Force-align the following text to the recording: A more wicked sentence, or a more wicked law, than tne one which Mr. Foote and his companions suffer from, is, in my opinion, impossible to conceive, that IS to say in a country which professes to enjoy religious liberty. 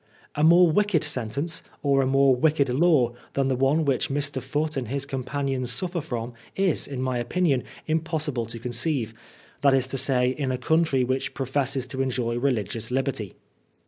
A 0.33 0.43
more 0.43 0.71
wicked 0.71 1.03
sentence, 1.03 1.61
or 1.83 2.01
a 2.01 2.07
more 2.07 2.35
wicked 2.35 2.69
law, 2.69 3.13
than 3.33 3.49
tne 3.49 3.57
one 3.59 3.85
which 3.85 4.09
Mr. 4.09 4.41
Foote 4.41 4.75
and 4.75 4.87
his 4.87 5.05
companions 5.05 5.71
suffer 5.71 6.01
from, 6.01 6.33
is, 6.55 6.87
in 6.87 7.03
my 7.03 7.19
opinion, 7.19 7.63
impossible 7.85 8.47
to 8.47 8.57
conceive, 8.57 9.13
that 9.61 9.75
IS 9.75 9.85
to 9.85 9.99
say 9.99 10.31
in 10.31 10.51
a 10.51 10.57
country 10.57 11.03
which 11.03 11.35
professes 11.35 11.85
to 11.85 12.01
enjoy 12.01 12.39
religious 12.39 12.89
liberty. 12.89 13.35